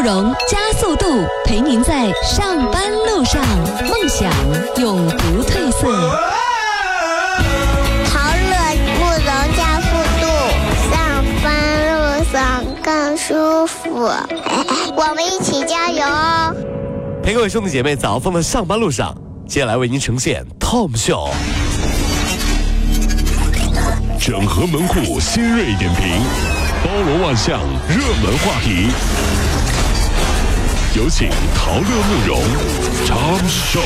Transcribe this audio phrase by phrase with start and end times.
[0.00, 3.44] 慕容加速度，陪您在上班路上，
[3.86, 4.32] 梦想
[4.78, 5.86] 永不褪色。
[8.06, 10.24] 陶乐慕容加速度，
[10.90, 14.10] 上班路上更舒服。
[14.96, 16.56] 我们一起加油哦！
[17.22, 19.14] 陪各位兄弟姐妹早放在上班路上，
[19.46, 21.28] 接下来为您呈现 Tom Show。
[24.18, 26.22] 整合门户新锐点评，
[26.82, 28.88] 包罗万象，热门话题。
[31.00, 32.38] 有请陶乐慕容
[33.06, 33.80] Tom Show。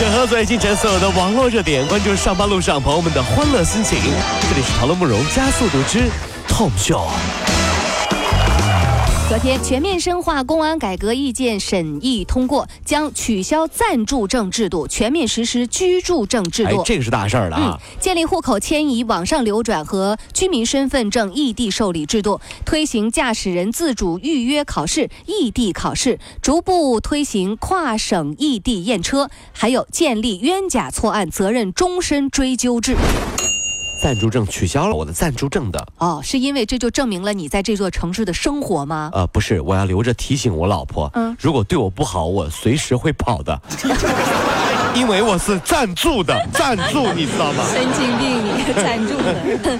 [0.00, 4.00] 整合最近前所有的网络热点，关注上班路上朋友们的欢乐心情。
[4.00, 6.10] 这里是陶乐慕容加速度之
[6.48, 7.06] Tom Show。
[9.32, 16.68] 昨天，全面深化公安改革意见审议通过，将取消暂住证制度，全面实施居住证制度。
[16.68, 17.80] 哎，这个是大事儿了啊！
[17.98, 32.94] 建立户口迁移、网上流转和居民身份证异地受理制度，推行驾驶人自主预约考试、异地考试，逐步推行跨省异地验车，还有建立冤假错案责任终身追究制。
[34.02, 39.08] 暂住证取消了，我的暂住证的哦，是因为这就证明了你在这座城市的生活吗？
[39.14, 43.56] 呃，不是，我要留着提醒我老婆，嗯，如果对我不好，我随时会跑的，
[44.96, 47.62] 因为我是暂住的，暂住，你知道吗？
[47.72, 49.78] 神经病，你暂住的。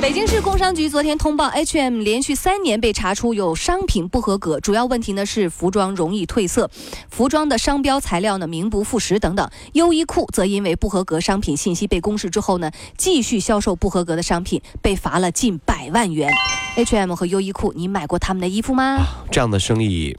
[0.00, 6.70] 北京市工商局昨天通报，H&M 连续三年被查出有商品不合格，主要问题呢是服装容易褪色，
[7.10, 9.50] 服装的商标材料呢名不副实等等。
[9.72, 16.32] 优衣库则因为不合格商品信息被公示之后呢，继续销售不合格的商品，被罚了近百万元。
[16.76, 19.04] H&M 和优衣库，你买过他们的衣服吗？
[19.32, 20.16] 这样的生意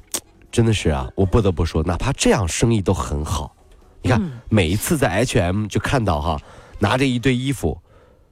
[0.51, 3.55] 真的是啊，我不得不说，哪怕这样生意都很好。
[4.01, 6.37] 你看，每一次在 H&M 就看到哈，
[6.79, 7.77] 拿着一堆衣服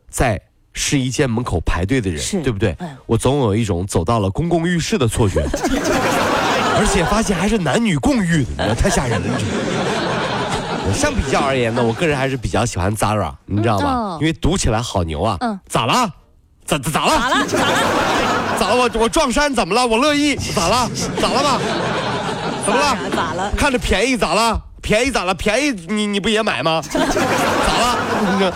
[0.10, 0.42] 在。
[0.78, 2.78] 试衣间门口排队的人，对不对？
[3.08, 5.42] 我总有一种走到了公共浴室的错觉，
[6.78, 9.40] 而且发现还是男女共浴的，太吓人了。
[10.94, 14.18] 相比较而言呢，我个人还是比较喜欢 Zara，你知道吗？
[14.22, 15.36] 因为读起来好牛啊。
[15.42, 15.60] 嗯。
[15.68, 16.10] 咋了？
[16.66, 17.18] 咋咋了？
[17.18, 17.46] 咋了？
[17.48, 17.68] 咋了？
[18.60, 18.76] 咋了？
[18.78, 19.86] 我我撞衫怎么了？
[19.86, 20.36] 我乐意。
[20.56, 20.90] 咋了？
[21.20, 21.60] 咋了吧？
[22.66, 22.98] 怎么了？
[23.16, 23.52] 咋了？
[23.58, 24.62] 看着便宜咋了？
[24.82, 25.34] 便宜咋了？
[25.34, 26.82] 便宜你你不也买吗？
[26.88, 28.54] 咋了？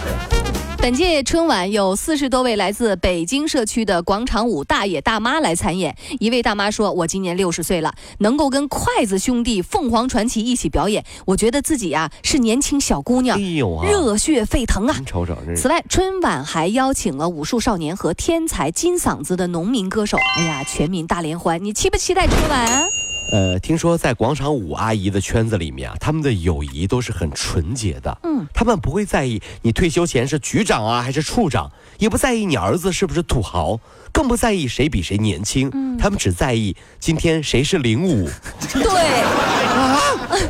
[0.81, 5.95] 本届春晚有四十多位来自北京社区的广场舞大爷大妈来参演。
[6.19, 13.39] 一位大妈说：“我今年六十岁了，能够跟筷子兄弟、凤凰传奇一起表演，我觉得自己啊是年轻小姑娘，
[13.83, 20.17] 热血沸腾啊！”瞅瞅，此外，春晚还邀请了武术少年和天才金嗓子的农民歌手。
[20.39, 22.87] 哎呀，全民大联欢，你期不期待春晚啊？
[23.29, 28.17] 呃，听说在广场舞阿姨的圈子里面啊，他们的友谊都是很纯洁的。
[28.23, 33.79] 嗯，他们不会在意你退休前是局长啊还是处长，也不在意你儿子是不是土豪，
[34.11, 35.69] 更不在意谁比谁年轻。
[35.73, 38.29] 嗯，他们只在意今天谁是零五。
[38.73, 40.01] 对啊，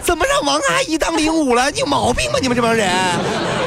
[0.01, 1.69] 怎么让王阿姨当零五了？
[1.69, 2.39] 你有毛病吗？
[2.41, 2.89] 你们这帮人！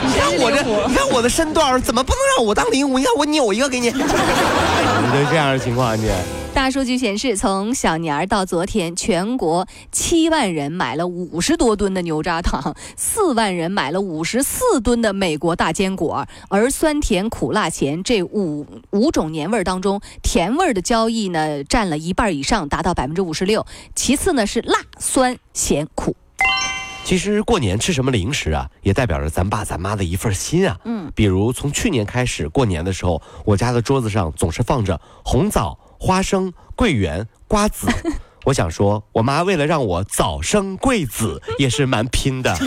[0.07, 2.99] 你看我这，你看我的身段，怎么不能让我当零五？
[2.99, 3.91] 你看我扭一个给你。
[3.95, 6.11] 你就这样的情况，你。
[6.55, 16.27] 大数据显示，从小年儿到昨天，全国七万人买了五十多吨的牛轧糖，四万人买了五十四吨的美国大坚果。
[16.49, 23.67] 而酸甜苦辣咸这五五种年味儿当中，甜味儿的交易呢占了一半以上，达到百分之五十六。
[23.97, 26.15] 其次呢是辣、酸、咸、苦。
[27.05, 30.79] 其实过年吃什么零食啊，也代表着咱爸咱妈的一份心啊。
[30.85, 35.77] 嗯，比如从去年开始，过年的时候，我家的桌子上总是放着红枣。
[36.05, 37.87] 花生、桂圆、瓜子，
[38.45, 42.55] 我想说，我妈为了让我早生贵子，也是蛮拼的。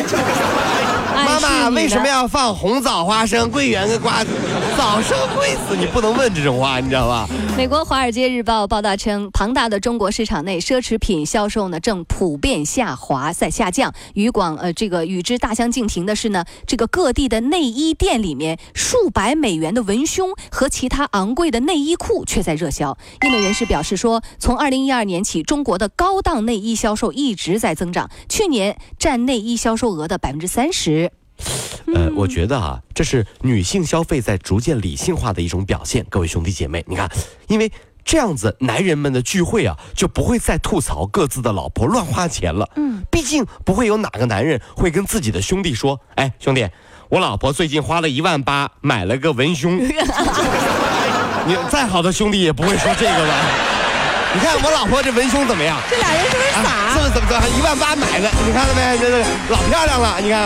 [1.14, 4.30] 妈妈为什么要放红枣、花生、桂圆跟瓜子？
[4.78, 7.28] 早生贵子，你不能问这种话，你知道吧？
[7.58, 13.94] 美国《华尔街日报》报道称，庞大的中国市场内，奢侈品销售呢正普遍下滑，在下降。
[14.14, 22.98] 与广呃这个与之大相径庭的是呢，这个各地的内衣店里面，数百美元的文胸和其他昂贵的内衣裤却在热销。
[23.24, 31.12] 业内人士表示说，从二零一二年起，中国的高档内衣销售一直在增长，去年占内衣销售额的百分之三十。
[31.94, 36.06] 呃，我觉得啊，这是女性消费在逐渐理性化的一种表现。
[36.10, 37.10] 各位兄弟姐妹，你看，
[37.48, 37.72] 因为
[38.04, 42.70] 这样子，男人们的聚会啊，就不会再吐槽各自的老婆乱花钱了。
[42.76, 46.68] 嗯，毕竟不会有哪个男人会跟自己的兄弟说：“哎，兄弟，
[47.10, 49.78] 我老婆最近花了一万八买了个文胸。
[51.48, 53.34] ”你再好的兄弟也不会说这个吧？
[54.34, 55.80] 你看我老婆这文胸怎么样？
[55.90, 56.94] 这俩人是不是傻？
[56.94, 57.40] 是不是怎么着？
[57.58, 58.98] 一万八买的，你看到没？
[59.00, 59.20] 这这
[59.50, 60.44] 老漂亮了，你看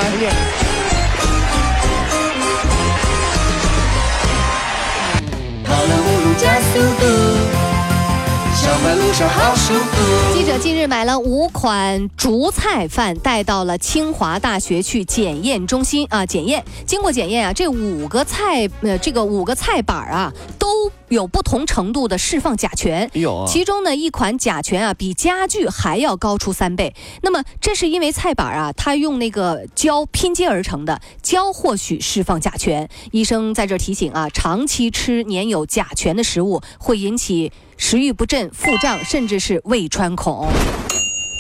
[5.72, 7.06] 好了，不如加速度。
[8.54, 10.34] 小路上好舒服。
[10.34, 16.26] 记者近日买了五款竹菜饭，带到了清华大学去检验中心啊。
[16.26, 20.92] 检验经过检验啊，这五个菜，呃，这个五个菜板啊都。
[21.12, 23.10] 有不同程度的释放甲醛。
[23.14, 26.96] 有啊其中呢一款甲醛啊比家具还要高出三倍。
[27.22, 32.88] 那么这是因为菜板啊它用那个胶拼接而成的，胶或许释放甲醛。
[33.12, 40.48] 医生在这提醒啊，长期吃粘有甲醛的食物会引起食欲不振、腹胀，甚至是胃穿孔。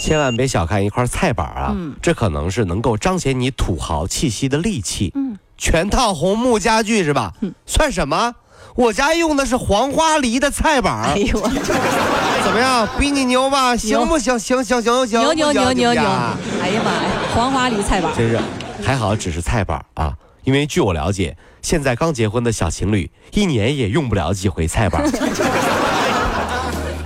[0.03, 5.13] 千万别小看一块菜板啊，嗯这可能是能够彰显你土豪气息的利器。
[5.15, 7.33] 嗯全套红木家具是吧？
[7.67, 8.33] 算什么？
[8.75, 11.39] 我家用的是黄花梨的菜板儿，哎呦，
[12.43, 12.87] 怎么样？
[12.99, 13.75] 比你牛吧？
[13.75, 14.37] 行不行？
[14.39, 16.01] 行行行行，牛牛不行牛牛牛！
[16.01, 18.11] 行不行哎呀妈呀，黄花梨菜板。
[18.15, 18.39] 真是，
[18.83, 20.13] 还好只是菜板儿啊，
[20.43, 25.07] 因为据我了解，现在刚结婚的小情侣一年也用不了几回菜板儿。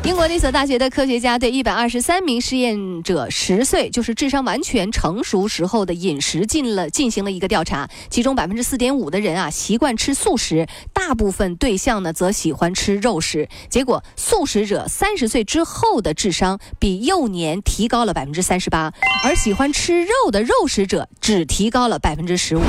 [0.05, 13.49] 英国那所大学的科学家对一百二十三名试验者十岁，就是智商完全成熟时候的饮食进了进行了一个调查，其中百分之四点五的人啊习惯吃素食，大部分对象呢则喜欢吃肉食。
[13.67, 18.93] 结果，素食者三十岁之后的智商比幼年提高了百分之三十八，
[19.23, 22.61] 而喜欢吃肉的肉食者只提高了百分之十五。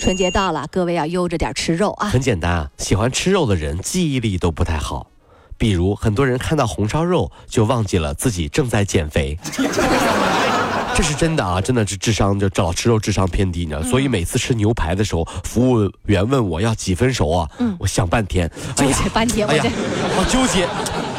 [0.00, 2.08] 春节到了，各位要悠着点吃肉啊！
[2.08, 5.11] 很简单啊，喜欢吃肉的人记忆力都不太好。
[5.56, 9.38] 比如，很多人看到红烧肉就忘记了自己正在减肥，
[10.94, 11.60] 这是真的啊！
[11.60, 13.82] 真的是智商就老吃肉智商偏低，呢？
[13.82, 17.48] 所以每次吃牛排的时候，服务员问我要几分熟啊？
[17.78, 19.70] 我想半天，哎纠呀结半天，我哎呀这。，
[20.14, 20.68] 好纠结。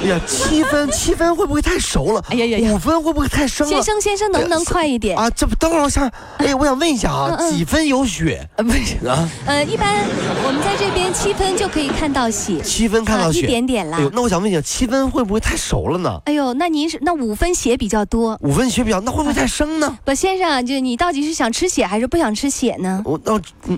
[0.04, 2.24] 哎呀，七分 七分会不会太熟了？
[2.30, 3.74] 哎呀呀呀五分会不会太生了？
[3.74, 5.18] 先生先生，能不能快一点？
[5.18, 9.30] 啊，这不等会儿我想，哎，我想问一下啊，嗯嗯几分有血呃，不是，啊？
[9.46, 10.04] 呃，一般
[10.46, 16.20] 我们在这边七分就可以看到血，七分看到血，啊一点点啦哎，那我想问一下，七分会不会太熟了呢？
[16.26, 18.38] 哎呦，那您是那五分血比较多。
[18.42, 19.98] 五分血比较，那会不会太生呢？
[20.04, 23.02] 不，先生，就你到底是想吃血还是不想吃血呢？
[23.06, 23.34] 我那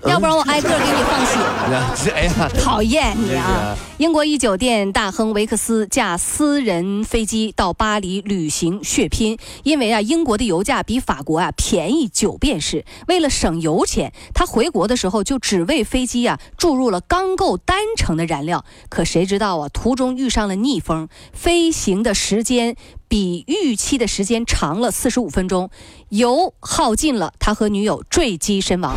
[0.10, 2.12] 要不然我挨个给你放血。
[2.16, 3.76] 哎呀，讨厌你啊！
[3.98, 12.86] 英国一酒店大亨维克斯驾私人飞机到巴黎旅行血拼，因为啊，英国的油价比法国啊便宜九便士。
[13.08, 18.66] 为了省油钱，他回国的时候就只为飞机啊注入了钢构单程的燃料。
[18.90, 22.76] 可谁知道啊，途中遇上了逆风，飞行的时间
[23.08, 25.70] 比预期的时间长了四十五分钟，
[26.10, 28.96] 油耗尽了，他和女友坠机身亡。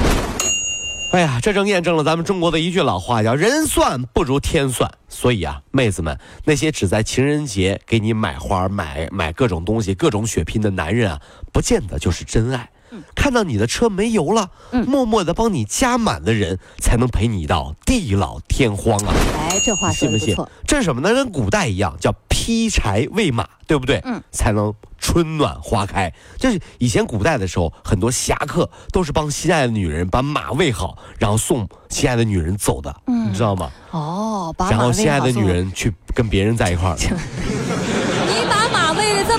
[1.11, 4.91] 哎呀，这正验证了咱们中国的一句老话，叫“人算不如天算”。
[5.09, 11.21] 所以啊，妹子们，那些只在情人节给你买花、买买各种东西、各种血拼的男人啊，
[11.53, 12.71] 不见得就是真爱。
[13.15, 14.51] 看到你的车没油了，
[14.87, 19.15] 默默的帮你加满的人，才能陪你到地老天荒啊！
[19.39, 20.37] 哎，这话你信不信？
[20.67, 21.13] 这是什么呢？
[21.15, 24.01] 跟古代一样，叫劈柴喂马，对不对？
[24.05, 24.73] 嗯，才能
[25.09, 26.13] 春暖花开。
[26.37, 33.71] 就是以前古代的时候，很多侠客都是帮心爱的女人把马喂好，然后送心爱的女人走的，嗯你知道吗？
[33.93, 37.98] 哦，把然后心爱的女人去跟别人在一块儿，你把马喂得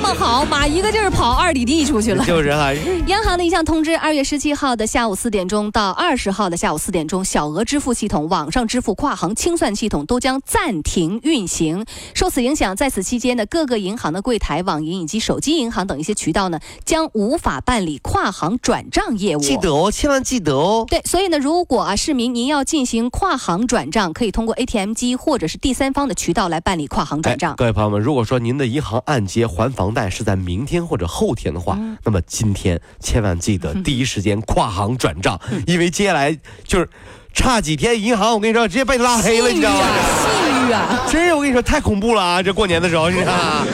[0.02, 2.24] 这么好，马一个劲儿跑二里地出去了。
[2.24, 2.70] 就是啊，
[3.08, 11.84] 央行的一项通知，二月十七号的下午四点钟到二十号的下午四点钟，小额支付系统、网上支付、跨行清算系统都将暂停运行。
[12.14, 19.42] 受此影响，在此期间呢，各个银行的柜台、网银以及手机银行等一些渠道呢，将无法办理跨行转账业务。
[19.42, 20.86] 记得哦，千万记得哦。
[20.90, 27.56] 对，所以呢，如果啊市民您要进行跨行转账，可以通过 ATM 机或者是第三方的渠道来办理跨行转账哎。
[27.58, 36.90] 各位朋友们，如果说您的银行按揭还房贷是在明天或者后天的话，嗯那么今天千万记得第一时间跨行转账，因为接下来就是
[37.34, 39.86] 差几天，银行我跟你说直接被拉黑了，你知道吗？
[40.34, 41.06] 信誉啊！
[41.10, 42.42] 真是我跟你说太恐怖了啊！
[42.42, 43.66] 这过年的时候，你看啊。